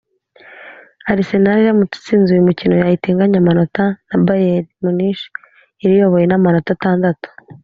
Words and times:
Arsenal 1.11 1.57
iramutse 1.61 1.95
itsinze 1.97 2.29
uyu 2.31 2.47
mukino 2.49 2.73
yahita 2.81 3.05
inganya 3.09 3.37
amanota 3.41 3.83
na 4.07 4.17
Bayern 4.25 4.67
Munich 4.81 5.21
iriyoboye 5.83 6.25
n’amanota 6.27 6.69
atandatu 6.75 7.27